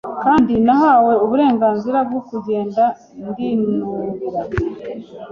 Kandi 0.23 0.53
nahawe 0.65 1.13
uburenganzira 1.25 1.97
bwo 2.07 2.21
kugenda 2.29 2.83
ndinubira 3.27 4.41